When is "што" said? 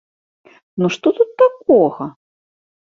0.97-1.07